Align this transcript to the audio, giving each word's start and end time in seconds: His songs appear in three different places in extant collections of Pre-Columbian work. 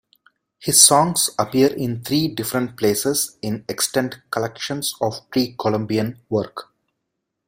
His 0.57 0.81
songs 0.81 1.29
appear 1.37 1.71
in 1.75 2.03
three 2.03 2.27
different 2.29 2.75
places 2.75 3.37
in 3.43 3.63
extant 3.69 4.15
collections 4.31 4.95
of 4.99 5.29
Pre-Columbian 5.29 6.21
work. 6.27 6.73